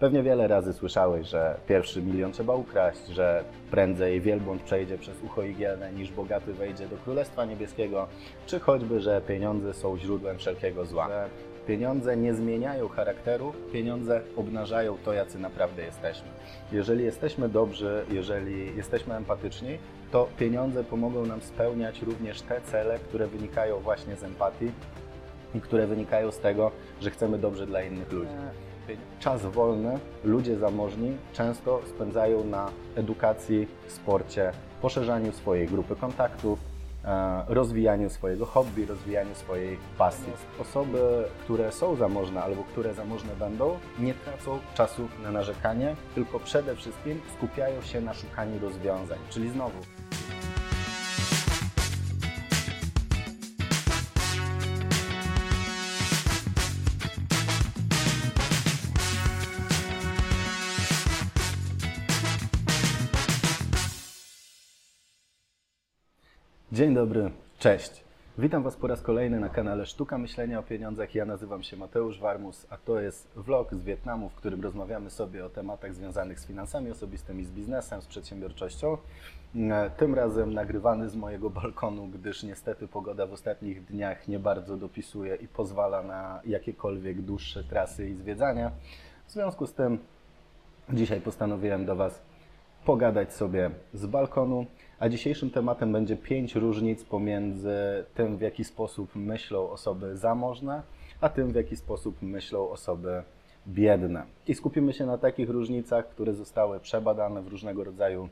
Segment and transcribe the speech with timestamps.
[0.00, 5.42] Pewnie wiele razy słyszałeś, że pierwszy milion trzeba ukraść, że prędzej wielbłąd przejdzie przez ucho
[5.42, 8.06] igielne niż bogaty wejdzie do Królestwa Niebieskiego,
[8.46, 11.08] czy choćby, że pieniądze są źródłem wszelkiego zła.
[11.08, 11.28] Że
[11.66, 16.28] pieniądze nie zmieniają charakteru, pieniądze obnażają to, jacy naprawdę jesteśmy.
[16.72, 19.78] Jeżeli jesteśmy dobrzy, jeżeli jesteśmy empatyczni,
[20.12, 24.70] to pieniądze pomogą nam spełniać również te cele, które wynikają właśnie z empatii
[25.54, 26.70] i które wynikają z tego,
[27.00, 28.32] że chcemy dobrze dla innych ludzi.
[29.20, 36.58] Czas wolny ludzie zamożni często spędzają na edukacji, sporcie, poszerzaniu swojej grupy kontaktów,
[37.04, 40.32] e, rozwijaniu swojego hobby, rozwijaniu swojej pasji.
[40.60, 40.98] Osoby,
[41.44, 47.20] które są zamożne albo które zamożne będą, nie tracą czasu na narzekanie, tylko przede wszystkim
[47.36, 49.18] skupiają się na szukaniu rozwiązań.
[49.30, 49.78] Czyli znowu,
[66.76, 68.04] Dzień dobry, cześć.
[68.38, 71.14] Witam Was po raz kolejny na kanale Sztuka Myślenia o Pieniądzach.
[71.14, 75.44] Ja nazywam się Mateusz Warmus, a to jest vlog z Wietnamu, w którym rozmawiamy sobie
[75.44, 78.96] o tematach związanych z finansami osobistymi, z biznesem, z przedsiębiorczością.
[79.56, 84.76] E, tym razem nagrywany z mojego balkonu, gdyż niestety pogoda w ostatnich dniach nie bardzo
[84.76, 88.70] dopisuje i pozwala na jakiekolwiek dłuższe trasy i zwiedzania.
[89.26, 89.98] W związku z tym
[90.92, 92.22] dzisiaj postanowiłem do Was
[92.84, 94.66] pogadać sobie z balkonu.
[94.98, 97.76] A dzisiejszym tematem będzie pięć różnic pomiędzy
[98.14, 100.82] tym, w jaki sposób myślą osoby zamożne,
[101.20, 103.22] a tym, w jaki sposób myślą osoby
[103.66, 104.22] biedne.
[104.46, 108.28] I skupimy się na takich różnicach, które zostały przebadane w różnego rodzaju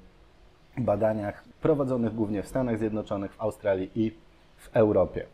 [0.78, 4.10] badaniach prowadzonych głównie w Stanach Zjednoczonych, w Australii i
[4.56, 5.26] w Europie.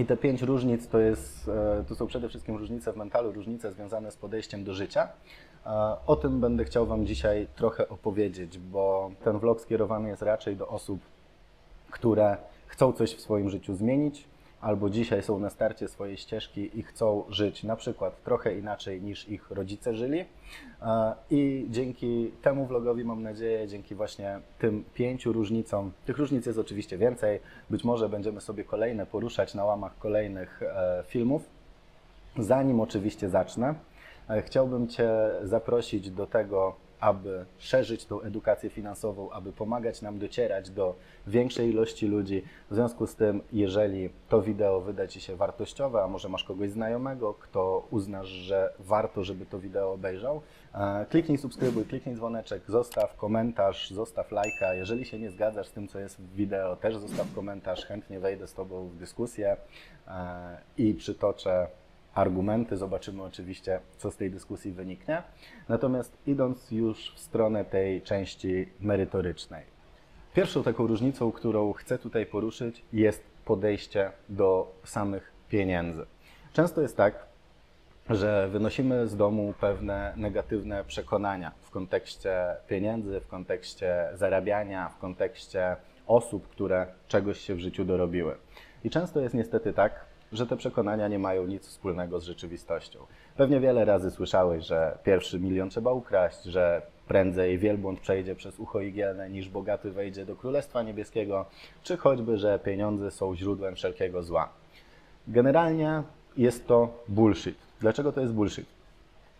[0.00, 3.72] I te pięć różnic to, jest, e, to są przede wszystkim różnice w mentalu, różnice
[3.72, 5.08] związane z podejściem do życia.
[5.66, 10.56] E, o tym będę chciał Wam dzisiaj trochę opowiedzieć, bo ten vlog skierowany jest raczej
[10.56, 11.00] do osób,
[11.90, 14.28] które chcą coś w swoim życiu zmienić,
[14.60, 19.28] albo dzisiaj są na starcie swojej ścieżki i chcą żyć na przykład trochę inaczej niż
[19.28, 20.24] ich rodzice żyli.
[20.82, 26.58] E, I dzięki temu vlogowi, mam nadzieję, dzięki właśnie tym pięciu różnicom, tych różnic jest
[26.58, 27.40] oczywiście więcej,
[27.70, 31.42] być może będziemy sobie kolejne poruszać na łamach kolejnych e, filmów.
[32.38, 33.74] Zanim oczywiście zacznę,
[34.30, 35.10] e, chciałbym Cię
[35.42, 40.94] zaprosić do tego, aby szerzyć tą edukację finansową, aby pomagać nam docierać do
[41.26, 42.42] większej ilości ludzi.
[42.70, 46.70] W związku z tym, jeżeli to wideo wyda Ci się wartościowe, a może masz kogoś
[46.70, 50.42] znajomego, kto uznasz, że warto, żeby to wideo obejrzał,
[50.74, 54.74] e, kliknij subskrybuj, kliknij dzwoneczek, zostaw komentarz, zostaw lajka.
[54.74, 58.46] Jeżeli się nie zgadzasz z tym, co jest w wideo, też zostaw komentarz, chętnie wejdę
[58.46, 59.56] z Tobą w dyskusję
[60.08, 61.79] e, i przytoczę
[62.14, 62.76] argumenty.
[62.76, 65.22] Zobaczymy oczywiście, co z tej dyskusji wyniknie.
[65.68, 69.64] Natomiast idąc już w stronę tej części merytorycznej.
[70.34, 76.06] Pierwszą taką różnicą, którą chcę tutaj poruszyć, jest podejście do samych pieniędzy.
[76.52, 77.30] Często jest tak,
[78.10, 85.76] że wynosimy z domu pewne negatywne przekonania w kontekście pieniędzy, w kontekście zarabiania, w kontekście
[86.06, 88.36] osób, które czegoś się w życiu dorobiły.
[88.84, 92.98] I często jest niestety tak, że te przekonania nie mają nic wspólnego z rzeczywistością.
[93.36, 98.80] Pewnie wiele razy słyszałeś, że pierwszy milion trzeba ukraść, że prędzej wielbłąd przejdzie przez ucho
[98.80, 101.46] igielne niż bogaty wejdzie do Królestwa Niebieskiego,
[101.82, 104.48] czy choćby, że pieniądze są źródłem wszelkiego zła.
[105.28, 106.02] Generalnie
[106.36, 107.58] jest to bullshit.
[107.80, 108.66] Dlaczego to jest bullshit?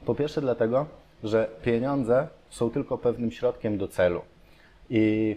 [0.07, 0.87] Po pierwsze dlatego,
[1.25, 4.23] że pieniądze są tylko pewnym środkiem do celu.
[4.91, 5.37] I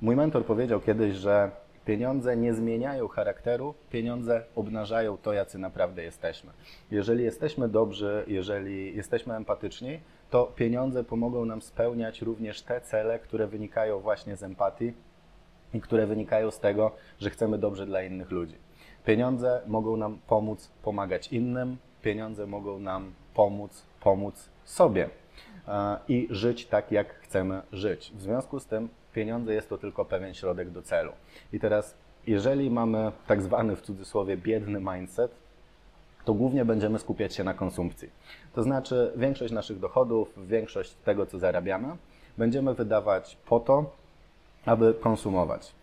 [0.00, 1.50] mój mentor powiedział kiedyś, że
[1.84, 6.50] Pieniądze nie zmieniają charakteru, pieniądze obnażają to, jacy naprawdę jesteśmy.
[6.90, 10.00] Jeżeli jesteśmy dobrzy, jeżeli jesteśmy empatyczni,
[10.30, 14.92] to pieniądze pomogą nam spełniać również te cele, które wynikają właśnie z empatii
[15.74, 18.54] i które wynikają z tego, że chcemy dobrze dla innych ludzi.
[19.04, 25.08] Pieniądze mogą nam pomóc pomagać innym, pieniądze mogą nam pomóc pomóc sobie
[26.08, 28.12] i żyć tak, jak chcemy żyć.
[28.16, 31.12] W związku z tym pieniądze jest to tylko pewien środek do celu.
[31.52, 31.96] I teraz,
[32.26, 35.34] jeżeli mamy tak zwany w cudzysłowie biedny mindset,
[36.24, 38.10] to głównie będziemy skupiać się na konsumpcji.
[38.54, 41.96] To znaczy, większość naszych dochodów, większość tego, co zarabiamy,
[42.38, 43.90] będziemy wydawać po to,
[44.66, 45.74] aby konsumować,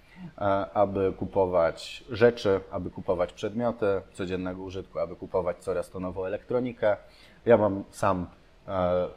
[0.74, 6.98] aby kupować rzeczy, aby kupować przedmioty codziennego użytku, aby kupować coraz to nową elektronikę.
[7.46, 8.28] Ja mam sam
[8.68, 9.08] e,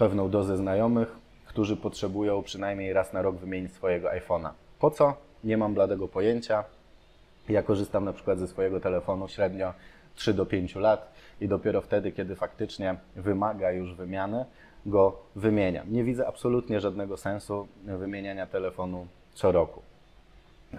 [0.00, 1.16] pewną dozę znajomych,
[1.46, 4.50] którzy potrzebują przynajmniej raz na rok wymienić swojego iPhone'a.
[4.78, 5.14] Po co?
[5.44, 6.64] Nie mam bladego pojęcia.
[7.48, 9.74] Ja korzystam na przykład ze swojego telefonu średnio
[10.14, 14.44] 3 do 5 lat i dopiero wtedy, kiedy faktycznie wymaga już wymiany,
[14.86, 15.92] go wymieniam.
[15.92, 19.82] Nie widzę absolutnie żadnego sensu wymieniania telefonu co roku.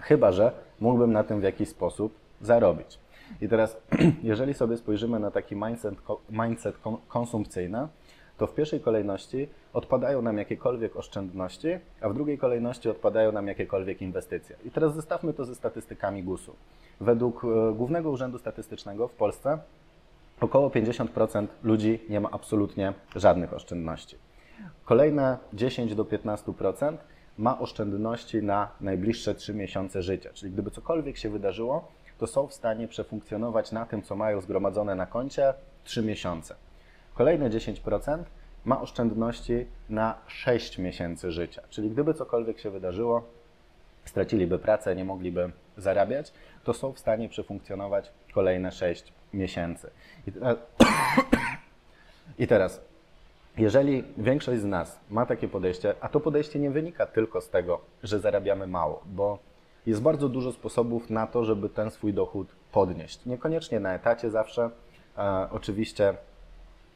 [0.00, 2.98] Chyba, że mógłbym na tym w jakiś sposób zarobić.
[3.40, 3.76] I teraz,
[4.32, 5.94] jeżeli sobie spojrzymy na taki mindset,
[6.30, 6.76] mindset
[7.08, 7.88] konsumpcyjny,
[8.42, 11.68] to w pierwszej kolejności odpadają nam jakiekolwiek oszczędności,
[12.00, 14.56] a w drugiej kolejności odpadają nam jakiekolwiek inwestycje.
[14.64, 16.54] I teraz zestawmy to ze statystykami GUS-u.
[17.00, 19.58] Według e, Głównego Urzędu Statystycznego w Polsce
[20.40, 24.16] około 50% ludzi nie ma absolutnie żadnych oszczędności.
[24.84, 26.96] Kolejne 10 do 15%
[27.38, 30.30] ma oszczędności na najbliższe 3 miesiące życia.
[30.32, 34.94] Czyli gdyby cokolwiek się wydarzyło, to są w stanie przefunkcjonować na tym, co mają zgromadzone
[34.94, 35.54] na koncie
[35.84, 36.54] 3 miesiące.
[37.14, 38.24] Kolejne 10%
[38.64, 41.62] ma oszczędności na 6 miesięcy życia.
[41.70, 43.22] Czyli gdyby cokolwiek się wydarzyło,
[44.04, 46.32] straciliby pracę, nie mogliby zarabiać,
[46.64, 49.90] to są w stanie przefunkcjonować kolejne 6 miesięcy.
[50.26, 50.56] I teraz,
[52.38, 52.80] I teraz,
[53.58, 57.80] jeżeli większość z nas ma takie podejście, a to podejście nie wynika tylko z tego,
[58.02, 59.38] że zarabiamy mało, bo
[59.86, 63.26] jest bardzo dużo sposobów na to, żeby ten swój dochód podnieść.
[63.26, 64.70] Niekoniecznie na etacie zawsze.
[65.18, 66.14] E, oczywiście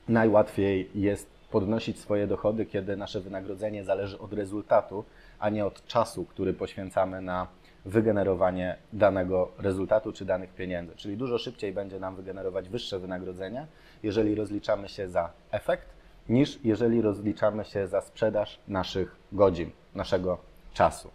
[0.09, 5.05] najłatwiej jest podnosić swoje dochody, kiedy nasze wynagrodzenie zależy od rezultatu,
[5.39, 7.47] a nie od czasu, który poświęcamy na
[7.85, 10.97] wygenerowanie danego rezultatu czy danych pieniędzy.
[10.97, 13.67] Czyli dużo szybciej będzie nam wygenerować wyższe wynagrodzenie,
[14.03, 15.87] jeżeli rozliczamy się za efekt,
[16.29, 20.39] niż jeżeli rozliczamy się za sprzedaż naszych godzin, naszego
[20.75, 21.11] czasu.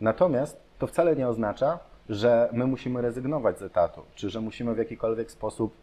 [0.00, 1.78] Natomiast to wcale nie oznacza,
[2.08, 5.74] że my musimy rezygnować z etatu, czy że musimy w jakikolwiek sposób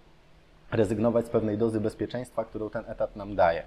[0.72, 3.64] rezygnować z pewnej dozy bezpieczeństwa, którą ten etat nam daje.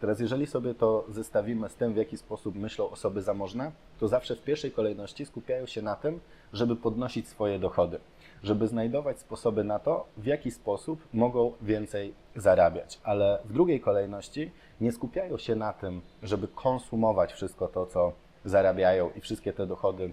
[0.00, 4.36] Teraz, jeżeli sobie to zestawimy z tym, w jaki sposób myślą osoby zamożne, to zawsze
[4.36, 6.20] w pierwszej kolejności skupiają się na tym,
[6.52, 7.98] żeby podnosić swoje dochody,
[8.42, 13.00] żeby znajdować sposoby na to, w jaki sposób mogą więcej zarabiać.
[13.04, 14.50] Ale w drugiej kolejności
[14.80, 18.12] nie skupiają się na tym, żeby konsumować wszystko to, co
[18.44, 20.12] zarabiają i wszystkie te dochody,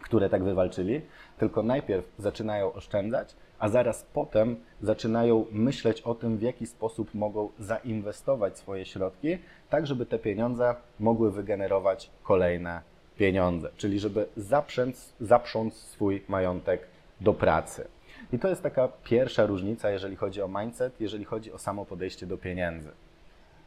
[0.00, 1.00] które tak wywalczyli,
[1.38, 7.48] tylko najpierw zaczynają oszczędzać, a zaraz potem zaczynają myśleć o tym, w jaki sposób mogą
[7.58, 9.38] zainwestować swoje środki,
[9.70, 12.80] tak żeby te pieniądze mogły wygenerować kolejne
[13.16, 16.80] pieniądze, czyli żeby zaprząc, zaprząc swój majątek
[17.20, 17.88] do pracy.
[18.32, 22.26] I to jest taka pierwsza różnica, jeżeli chodzi o mindset, jeżeli chodzi o samo podejście
[22.26, 22.90] do pieniędzy.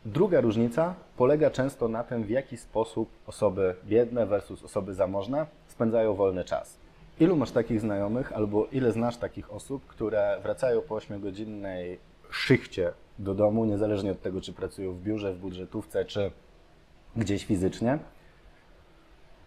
[0.05, 6.13] Druga różnica polega często na tym, w jaki sposób osoby biedne versus osoby zamożne spędzają
[6.13, 6.86] wolny czas.
[7.19, 11.97] Ilu masz takich znajomych, albo ile znasz takich osób, które wracają po 8-godzinnej
[12.29, 16.31] szychcie do domu, niezależnie od tego, czy pracują w biurze, w budżetówce, czy
[17.15, 17.99] gdzieś fizycznie?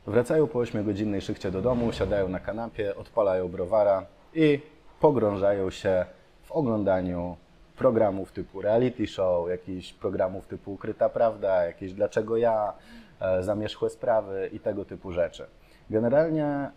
[0.06, 4.60] Wracają po 8-godzinnej szychcie do domu, siadają na kanapie, odpalają browara i
[5.00, 6.04] pogrążają się
[6.42, 7.36] w oglądaniu
[7.76, 12.72] programów typu reality show, jakichś programów typu Ukryta Prawda, jakieś Dlaczego ja,
[13.20, 15.46] e, Zamierzchłe Sprawy i tego typu rzeczy.
[15.90, 16.70] Generalnie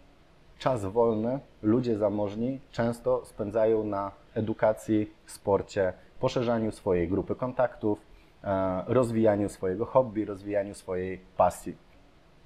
[0.60, 8.00] czas wolny ludzie zamożni często spędzają na edukacji, sporcie, poszerzaniu swojej grupy kontaktów,
[8.44, 11.76] e, rozwijaniu swojego hobby, rozwijaniu swojej pasji.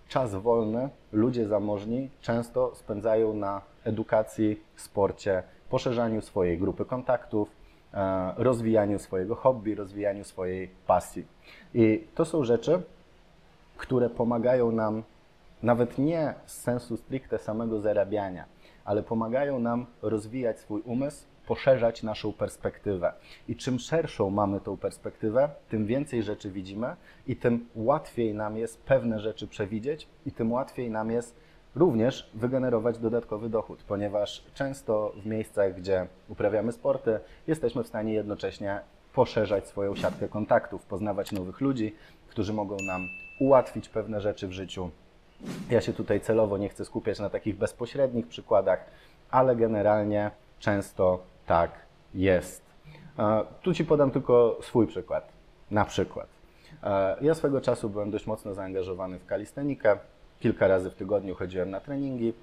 [0.07, 7.51] Czas wolny ludzie zamożni często spędzają na edukacji, sporcie, poszerzaniu swojej grupy kontaktów,
[7.94, 11.25] e, rozwijaniu swojego hobby, rozwijaniu swojej pasji.
[11.74, 12.81] I to są rzeczy,
[13.78, 15.04] które pomagają nam
[15.64, 18.45] nawet nie z sensu stricte samego zarabiania,
[18.85, 23.14] ale pomagają nam rozwijać swój umysł, poszerzać naszą perspektywę.
[23.47, 26.95] I czym szerszą mamy tą perspektywę, tym więcej rzeczy widzimy
[27.28, 31.35] i tym łatwiej nam jest pewne rzeczy przewidzieć i tym łatwiej nam jest
[31.76, 38.80] również wygenerować dodatkowy dochód, ponieważ często w miejscach, gdzie uprawiamy sporty, jesteśmy w stanie jednocześnie
[39.14, 41.95] poszerzać swoją siatkę kontaktów, poznawać nowych ludzi,
[42.28, 43.07] którzy mogą nam
[43.40, 44.92] ułatwić pewne rzeczy w życiu,
[45.69, 48.85] ja się tutaj celowo nie chcę skupiać na takich bezpośrednich przykładach,
[49.31, 51.71] ale generalnie często tak
[52.13, 52.61] jest.
[53.19, 55.29] E, tu Ci podam tylko swój przykład.
[55.71, 56.27] Na przykład.
[56.83, 59.97] E, ja swego czasu byłem dość mocno zaangażowany w kalistenikę.
[60.39, 62.33] Kilka razy w tygodniu chodziłem na treningi.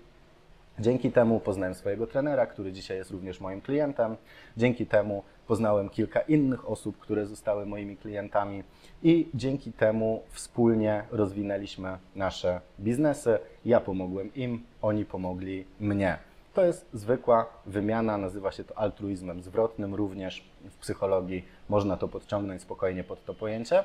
[0.78, 4.16] Dzięki temu poznałem swojego trenera, który dzisiaj jest również moim klientem.
[4.57, 8.62] Dzięki temu poznałem kilka innych osób, które zostały moimi klientami
[9.02, 13.38] i dzięki temu wspólnie rozwinęliśmy nasze biznesy.
[13.64, 16.19] Ja pomogłem im, oni pomogli mnie.
[16.54, 22.62] To jest zwykła wymiana, nazywa się to altruizmem zwrotnym, również w psychologii można to podciągnąć
[22.62, 23.85] spokojnie pod to pojęcie.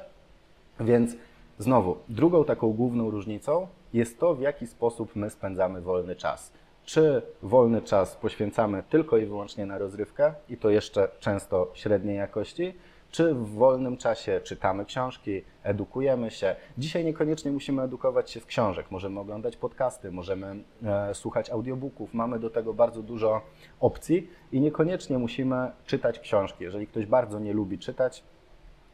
[0.79, 1.15] Więc
[1.59, 6.51] znowu, drugą taką główną różnicą jest to, w jaki sposób my spędzamy wolny czas.
[6.89, 12.73] Czy wolny czas poświęcamy tylko i wyłącznie na rozrywkę i to jeszcze często średniej jakości,
[13.11, 16.55] czy w wolnym czasie czytamy książki, edukujemy się.
[16.77, 22.39] Dzisiaj niekoniecznie musimy edukować się z książek, możemy oglądać podcasty, możemy e, słuchać audiobooków, mamy
[22.39, 23.41] do tego bardzo dużo
[23.79, 26.63] opcji i niekoniecznie musimy czytać książki.
[26.63, 28.23] Jeżeli ktoś bardzo nie lubi czytać,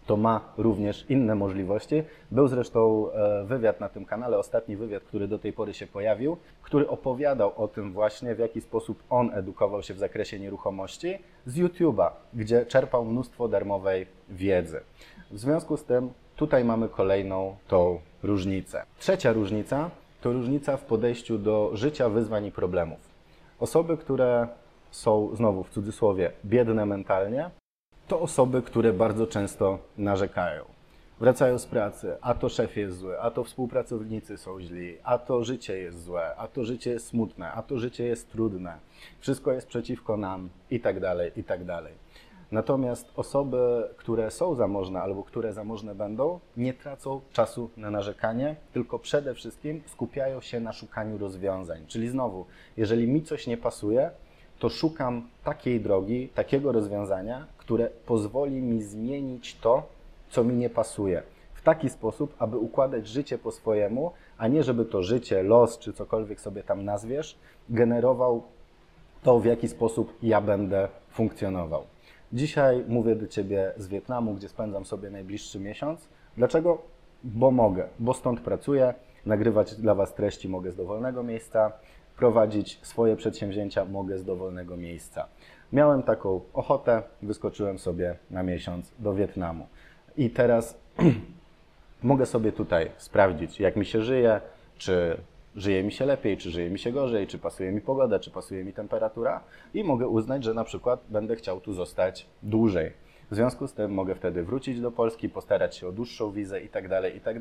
[0.06, 2.04] to ma również inne możliwości.
[2.32, 6.38] Był zresztą e, wywiad na tym kanale, ostatni wywiad, który do tej pory się pojawił,
[6.62, 11.58] który opowiadał o tym właśnie, w jaki sposób on edukował się w zakresie nieruchomości z
[11.58, 14.80] YouTube'a, gdzie czerpał mnóstwo darmowej wiedzy.
[15.32, 18.84] W związku z tym tutaj mamy kolejną tą różnicę.
[19.00, 19.90] Trzecia różnica
[20.22, 23.00] to różnica w podejściu do życia, wyzwań i problemów.
[23.60, 24.48] Osoby, które
[24.92, 27.50] są znowu w cudzysłowie biedne mentalnie,
[28.08, 30.66] to osoby, które bardzo często narzekają.
[31.20, 35.44] Wracają z pracy, a to szef jest zły, a to współpracownicy są źli, a to
[35.44, 38.78] życie jest złe, a to życie jest smutne, a to życie jest trudne,
[39.20, 41.94] wszystko jest przeciwko nam i tak dalej, i tak dalej.
[42.52, 49.00] Natomiast osoby, które są zamożne albo które zamożne będą, nie tracą czasu na narzekanie, tylko
[49.00, 51.86] przede wszystkim skupiają się na szukaniu rozwiązań.
[51.88, 52.46] Czyli znowu,
[52.78, 54.12] jeżeli mi coś nie pasuje,
[54.60, 59.84] to szukam takiej drogi, takiego rozwiązania, które pozwoli mi zmienić to,
[60.30, 61.24] co mi nie pasuje.
[61.54, 65.94] W taki sposób, aby układać życie po swojemu, a nie żeby to życie, los czy
[65.94, 67.38] cokolwiek sobie tam nazwiesz,
[67.70, 68.44] generował
[69.24, 71.84] to, w jaki sposób ja będę funkcjonował.
[72.34, 76.08] Dzisiaj mówię do Ciebie z Wietnamu, gdzie spędzam sobie najbliższy miesiąc.
[76.38, 76.78] Dlaczego?
[77.24, 78.94] Bo mogę, bo stąd pracuję,
[79.26, 81.72] nagrywać dla Was treści mogę z dowolnego miejsca,
[82.18, 85.28] prowadzić swoje przedsięwzięcia mogę z dowolnego miejsca.
[85.74, 89.68] Miałem taką ochotę, wyskoczyłem sobie na miesiąc do Wietnamu.
[90.18, 90.78] I teraz
[92.04, 94.42] mogę sobie tutaj sprawdzić, jak mi się żyje,
[94.78, 95.18] czy
[95.56, 98.64] żyje mi się lepiej, czy żyje mi się gorzej, czy pasuje mi pogoda, czy pasuje
[98.64, 99.44] mi temperatura
[99.74, 102.92] i mogę uznać, że na przykład będę chciał tu zostać dłużej.
[103.32, 106.70] W związku z tym mogę wtedy wrócić do Polski, postarać się o dłuższą wizę i
[106.70, 107.38] tak dalej, i tak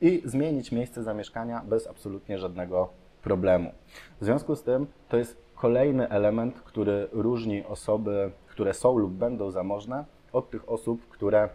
[0.00, 2.88] i zmienić miejsce zamieszkania bez absolutnie żadnego
[3.22, 3.72] problemu.
[4.20, 9.50] W związku z tym to jest kolejny element, który różni osoby, które są lub będą
[9.50, 11.48] zamożne, od tych osób, które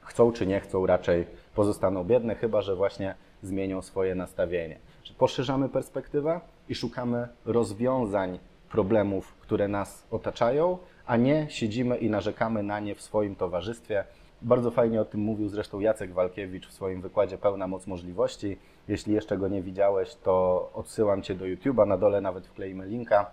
[0.00, 4.78] chcą czy nie chcą, raczej pozostaną biedne, chyba że właśnie zmienią swoje nastawienie.
[5.18, 8.38] Poszerzamy perspektywę i szukamy rozwiązań
[8.70, 14.04] problemów, które nas otaczają, a nie siedzimy i narzekamy na nie w swoim towarzystwie,
[14.42, 18.58] bardzo fajnie o tym mówił zresztą Jacek Walkiewicz w swoim wykładzie Pełna Moc Możliwości.
[18.88, 21.86] Jeśli jeszcze go nie widziałeś, to odsyłam Cię do YouTube'a.
[21.86, 23.30] Na dole nawet wkleimy linka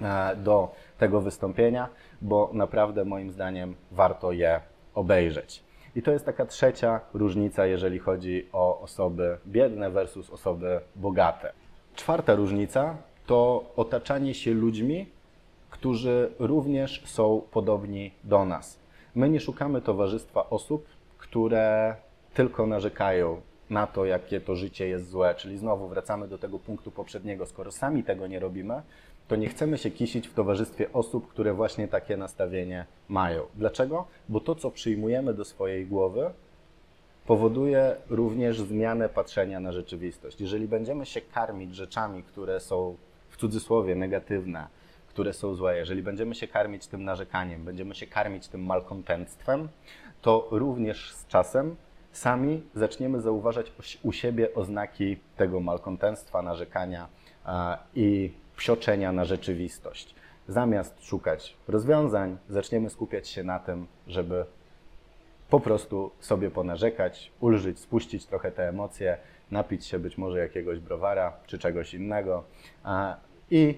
[0.00, 0.68] e, do
[0.98, 1.88] tego wystąpienia,
[2.22, 4.60] bo naprawdę moim zdaniem warto je
[4.94, 5.62] obejrzeć.
[5.96, 11.52] I to jest taka trzecia różnica, jeżeli chodzi o osoby biedne versus osoby bogate.
[11.94, 15.06] Czwarta różnica to otaczanie się ludźmi,
[15.70, 18.77] którzy również są podobni do nas.
[19.14, 20.86] My nie szukamy towarzystwa osób,
[21.18, 21.96] które
[22.34, 25.34] tylko narzekają na to, jakie to życie jest złe.
[25.34, 27.46] Czyli znowu wracamy do tego punktu poprzedniego.
[27.46, 28.82] Skoro sami tego nie robimy,
[29.28, 33.42] to nie chcemy się kisić w towarzystwie osób, które właśnie takie nastawienie mają.
[33.54, 34.06] Dlaczego?
[34.28, 36.30] Bo to, co przyjmujemy do swojej głowy,
[37.26, 40.40] powoduje również zmianę patrzenia na rzeczywistość.
[40.40, 42.96] Jeżeli będziemy się karmić rzeczami, które są
[43.28, 44.66] w cudzysłowie negatywne,
[45.18, 49.68] które są złe, jeżeli będziemy się karmić tym narzekaniem, będziemy się karmić tym malkontentstwem,
[50.22, 51.76] to również z czasem
[52.12, 53.72] sami zaczniemy zauważać
[54.02, 57.08] u siebie oznaki tego malkontentstwa, narzekania
[57.94, 60.14] i psioczenia na rzeczywistość.
[60.48, 64.44] Zamiast szukać rozwiązań, zaczniemy skupiać się na tym, żeby
[65.50, 69.18] po prostu sobie ponarzekać, ulżyć, spuścić trochę te emocje,
[69.50, 72.44] napić się być może jakiegoś browara czy czegoś innego
[73.50, 73.74] i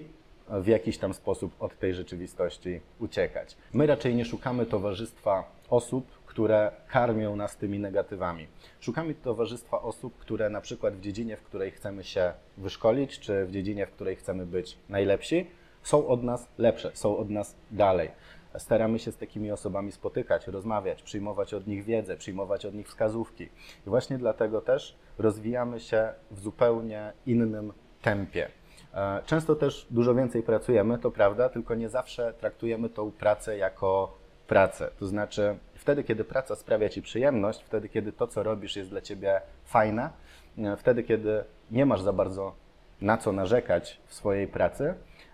[0.51, 3.57] w jakiś tam sposób od tej rzeczywistości uciekać.
[3.73, 8.47] My raczej nie szukamy towarzystwa osób, które karmią nas tymi negatywami.
[8.79, 13.51] Szukamy towarzystwa osób, które na przykład w dziedzinie, w której chcemy się wyszkolić, czy w
[13.51, 15.47] dziedzinie, w której chcemy być najlepsi,
[15.83, 18.11] są od nas lepsze, są od nas dalej.
[18.57, 23.43] Staramy się z takimi osobami spotykać, rozmawiać, przyjmować od nich wiedzę, przyjmować od nich wskazówki.
[23.87, 28.47] I właśnie dlatego też rozwijamy się w zupełnie innym tempie.
[28.93, 34.17] E, często też dużo więcej pracujemy, to prawda, tylko nie zawsze traktujemy tą pracę jako
[34.47, 34.89] pracę.
[34.99, 39.01] To znaczy, wtedy, kiedy praca sprawia ci przyjemność, wtedy, kiedy to, co robisz, jest dla
[39.01, 40.09] ciebie fajne,
[40.57, 42.55] e, wtedy, kiedy nie masz za bardzo
[43.01, 44.93] na co narzekać w swojej pracy,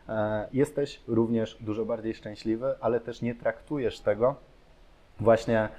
[0.10, 4.36] e, jesteś również dużo bardziej szczęśliwy, ale też nie traktujesz tego
[5.20, 5.70] właśnie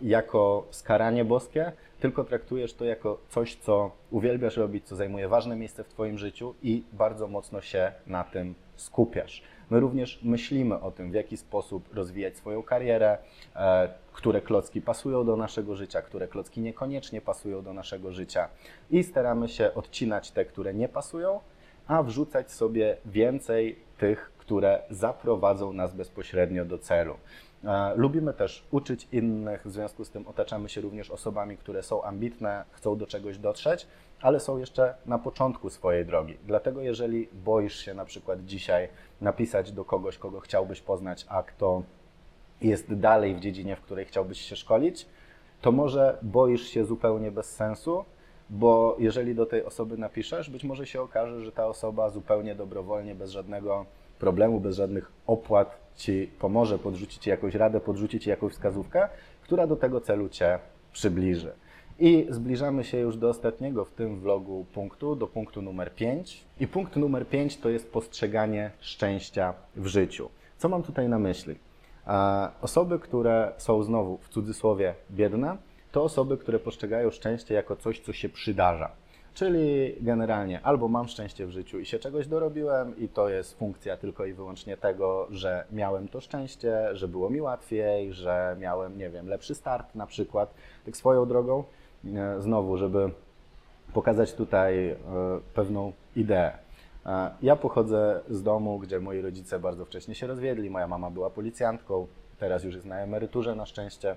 [0.00, 5.84] jako skaranie boskie, tylko traktujesz to jako coś, co uwielbiasz robić, co zajmuje ważne miejsce
[5.84, 9.42] w Twoim życiu i bardzo mocno się na tym skupiasz.
[9.70, 13.18] My również myślimy o tym, w jaki sposób rozwijać swoją karierę,
[13.56, 18.48] e, które klocki pasują do naszego życia, które klocki niekoniecznie pasują do naszego życia
[18.90, 21.40] i staramy się odcinać te, które nie pasują,
[21.86, 27.14] a wrzucać sobie więcej tych, które zaprowadzą nas bezpośrednio do celu.
[27.64, 32.02] E, lubimy też uczyć innych, w związku z tym otaczamy się również osobami, które są
[32.02, 33.86] ambitne, chcą do czegoś dotrzeć,
[34.20, 36.36] ale są jeszcze na początku swojej drogi.
[36.46, 38.88] Dlatego jeżeli boisz się na przykład dzisiaj
[39.20, 41.82] napisać do kogoś, kogo chciałbyś poznać, a kto
[42.60, 45.06] jest dalej w dziedzinie, w której chciałbyś się szkolić,
[45.60, 48.04] to może boisz się zupełnie bez sensu,
[48.50, 53.14] bo jeżeli do tej osoby napiszesz, być może się okaże, że ta osoba zupełnie dobrowolnie,
[53.14, 53.86] bez żadnego
[54.22, 59.08] problemu, bez żadnych opłat Ci pomoże, podrzuci Ci jakąś radę, podrzuci Ci jakąś wskazówkę,
[59.42, 60.58] która do tego celu Cię
[60.92, 61.52] przybliży.
[61.98, 66.44] I zbliżamy się już do ostatniego w tym vlogu punktu, do punktu numer 5.
[66.60, 70.28] I punkt numer 5 to jest postrzeganie szczęścia w życiu.
[70.58, 71.54] Co mam tutaj na myśli?
[72.60, 75.56] Osoby, które są znowu w cudzysłowie biedne,
[75.92, 78.90] to osoby, które postrzegają szczęście jako coś, co się przydarza.
[79.34, 83.96] Czyli generalnie albo mam szczęście w życiu i się czegoś dorobiłem, i to jest funkcja
[83.96, 89.10] tylko i wyłącznie tego, że miałem to szczęście, że było mi łatwiej, że miałem, nie
[89.10, 90.54] wiem, lepszy start na przykład.
[90.84, 91.64] Tak swoją drogą,
[92.04, 93.10] e, znowu, żeby
[93.94, 94.96] pokazać tutaj e,
[95.54, 96.52] pewną ideę.
[97.06, 100.70] E, ja pochodzę z domu, gdzie moi rodzice bardzo wcześnie się rozwiedli.
[100.70, 102.06] Moja mama była policjantką,
[102.38, 104.16] teraz już jest na emeryturze na szczęście.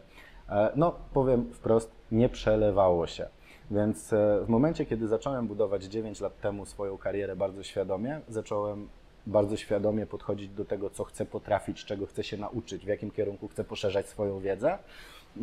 [0.76, 3.28] No, powiem wprost, nie przelewało się.
[3.72, 8.88] Więc e, w momencie, kiedy zacząłem budować 9 lat temu swoją karierę bardzo świadomie, zacząłem
[9.28, 13.48] bardzo świadomie podchodzić do tego, co chcę potrafić, czego chcę się nauczyć, w jakim kierunku
[13.48, 14.78] chcę poszerzać swoją wiedzę,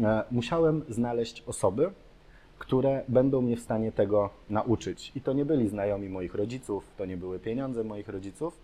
[0.02, 1.90] e, musiałem znaleźć osoby,
[2.58, 5.12] które będą mnie w stanie tego nauczyć.
[5.14, 8.58] I to nie byli znajomi moich rodziców, to nie były pieniądze moich rodziców,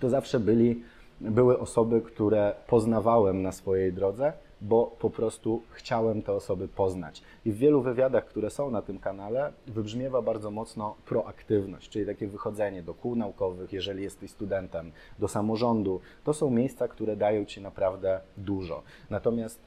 [0.00, 0.82] to zawsze byli,
[1.20, 7.22] były osoby, które poznawałem na swojej drodze, bo po prostu chciałem te osoby poznać.
[7.44, 12.26] I w wielu wywiadach, które są na tym kanale, wybrzmiewa bardzo mocno proaktywność, czyli takie
[12.26, 16.00] wychodzenie do kół naukowych, jeżeli jesteś studentem, do samorządu.
[16.24, 18.82] To są miejsca, które dają ci naprawdę dużo.
[19.10, 19.60] Natomiast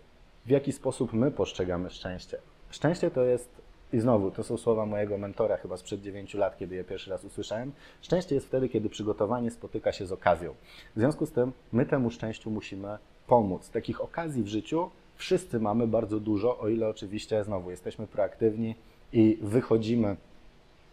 [0.46, 2.38] w jaki sposób my postrzegamy szczęście?
[2.70, 6.76] Szczęście to jest i znowu, to są słowa mojego mentora chyba sprzed 9 lat, kiedy
[6.76, 7.72] je pierwszy raz usłyszałem.
[8.02, 10.54] Szczęście jest wtedy, kiedy przygotowanie spotyka się z okazją.
[10.96, 13.70] W związku z tym my temu szczęściu musimy pomóc.
[13.70, 18.76] Takich okazji w życiu wszyscy mamy bardzo dużo, o ile oczywiście znowu jesteśmy proaktywni
[19.14, 20.16] i wychodzimy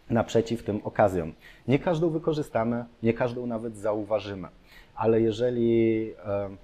[0.09, 1.33] naprzeciw tym okazjom.
[1.67, 4.47] Nie każdą wykorzystamy, nie każdą nawet zauważymy,
[4.95, 6.13] ale jeżeli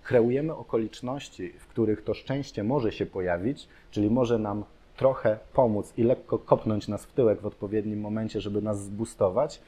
[0.04, 4.64] kreujemy okoliczności, w których to szczęście może się pojawić, czyli może nam
[4.98, 9.62] trochę pomóc i lekko kopnąć nas w tyłek w odpowiednim momencie, żeby nas zbustować,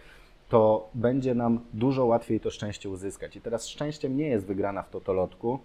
[0.50, 3.36] to będzie nam dużo łatwiej to szczęście uzyskać.
[3.36, 5.60] I teraz szczęściem nie jest wygrana w totolotku,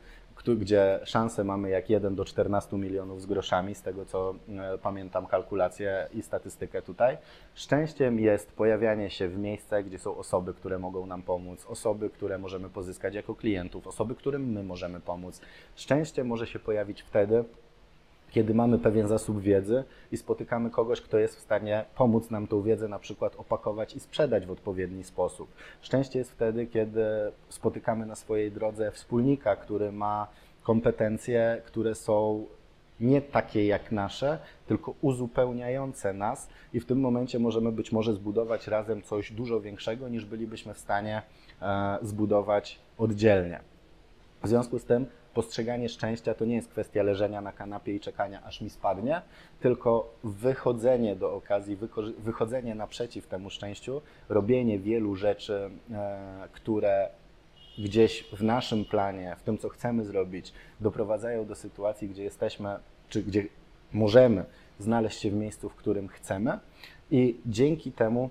[0.44, 5.26] gdzie szanse mamy jak 1 do 14 milionów z groszami, z tego co e, pamiętam
[5.26, 7.18] kalkulację i statystykę tutaj.
[7.54, 12.38] Szczęściem jest pojawianie się w miejscach, gdzie są osoby, które mogą nam pomóc, osoby, które
[12.38, 15.40] możemy pozyskać jako klientów, osoby, którym my możemy pomóc.
[15.76, 17.44] Szczęście może się pojawić wtedy,
[18.34, 22.62] kiedy mamy pewien zasób wiedzy i spotykamy kogoś, kto jest w stanie pomóc nam tą
[22.62, 25.48] wiedzę na przykład opakować i sprzedać w odpowiedni sposób.
[25.80, 27.04] Szczęście jest wtedy, kiedy
[27.48, 30.26] spotykamy na swojej drodze wspólnika, który ma
[30.62, 32.46] kompetencje, które są
[33.00, 38.68] nie takie jak nasze, tylko uzupełniające nas, i w tym momencie możemy być może zbudować
[38.68, 41.22] razem coś dużo większego, niż bylibyśmy w stanie
[41.62, 43.60] e, zbudować oddzielnie.
[44.42, 48.42] W związku z tym postrzeganie szczęścia to nie jest kwestia leżenia na kanapie i czekania,
[48.44, 49.22] aż mi spadnie,
[49.60, 51.78] tylko wychodzenie do okazji,
[52.18, 57.08] wychodzenie naprzeciw temu szczęściu, robienie wielu rzeczy, e, które
[57.78, 62.76] gdzieś w naszym planie, w tym, co chcemy zrobić, doprowadzają do sytuacji, gdzie jesteśmy,
[63.08, 63.46] czy gdzie
[63.92, 64.44] możemy
[64.78, 66.58] znaleźć się w miejscu, w którym chcemy,
[67.10, 68.30] i dzięki temu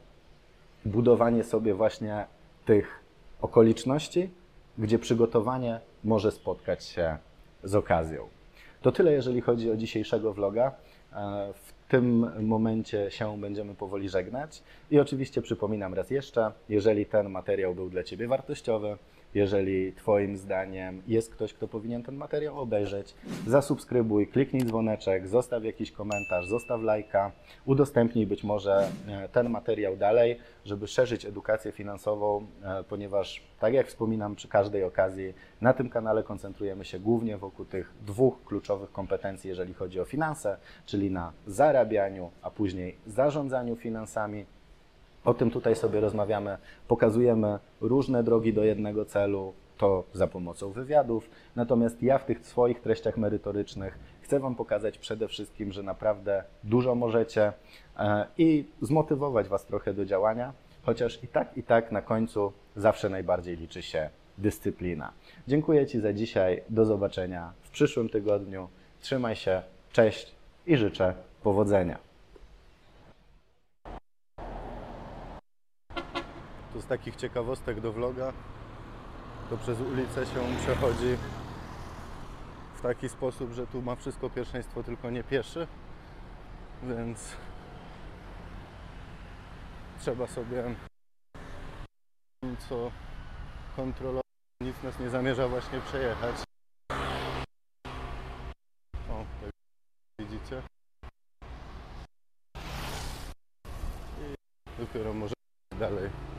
[0.86, 2.26] budowanie sobie właśnie
[2.66, 3.00] tych
[3.42, 4.30] okoliczności,
[4.78, 7.18] gdzie przygotowanie może spotkać się
[7.64, 8.28] z okazją.
[8.82, 10.72] To tyle, jeżeli chodzi o dzisiejszego vloga.
[11.14, 14.64] E, w tym momencie się będziemy powoli żegnać.
[14.92, 18.98] I oczywiście przypominam raz jeszcze, jeżeli ten materiał był dla Ciebie wartościowy,
[19.36, 23.16] Jeżeli Twoim zdaniem jest ktoś, kto powinien ten materiał obejrzeć,
[23.48, 27.32] zasubskrybuj, kliknij dzwoneczek, zostaw jakiś komentarz, zostaw lajka,
[27.66, 33.88] udostępnij być może e, ten materiał dalej, żeby szerzyć edukację finansową, e, ponieważ, tak jak
[33.88, 39.50] wspominam przy każdej okazji, na tym kanale koncentrujemy się głównie wokół tych dwóch kluczowych kompetencji,
[39.50, 44.46] jeżeli chodzi o finanse, czyli na zarabianiu, a później zarządzaniu finansami.
[45.26, 46.58] O tym tutaj sobie rozmawiamy,
[46.88, 51.30] pokazujemy różne drogi do jednego celu, to za pomocą wywiadów.
[51.56, 56.96] Natomiast ja w tych swoich treściach merytorycznych chcę Wam pokazać przede wszystkim, że naprawdę dużo
[56.96, 57.54] możecie
[57.98, 63.10] e, i zmotywować Was trochę do działania, chociaż i tak, i tak na końcu zawsze
[63.10, 65.12] najbardziej liczy się dyscyplina.
[65.48, 66.62] Dziękuję Ci za dzisiaj.
[66.70, 68.70] Do zobaczenia w przyszłym tygodniu.
[69.02, 70.36] Trzymaj się, cześć
[70.68, 72.13] i życzę powodzenia.
[76.74, 78.34] Tu z takich ciekawostek do vloga,
[79.50, 81.18] to przez ulicę się przechodzi
[82.76, 85.68] w taki sposób, że tu ma wszystko pierwszeństwo, tylko nie pieszy,
[86.84, 87.36] więc
[90.00, 90.64] trzeba sobie
[92.70, 92.92] co
[93.76, 94.24] kontrolować,
[94.62, 96.36] nic nas nie zamierza właśnie przejechać.
[99.10, 99.52] O, tak
[100.20, 100.62] widzicie.
[104.22, 104.36] I
[104.80, 105.34] dopiero może
[105.80, 106.33] dalej.